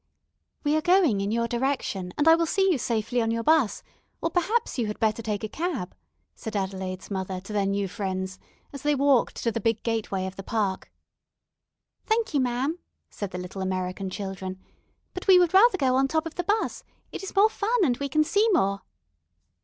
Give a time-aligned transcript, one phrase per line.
[0.63, 3.83] "We are going in your direction, and I will see you safely on your 'bus,
[4.19, 5.93] or perhaps you had better take a cab,"
[6.33, 8.39] said Adelaide's mother, to their new friends,
[8.73, 10.91] as they walked to the big gateway of the park.
[12.07, 12.79] "Thank you, ma'am,"
[13.11, 14.59] said the little American children,
[15.13, 17.97] "but we would rather go on top of the 'bus; it is more fun, and
[17.97, 18.81] we can see more."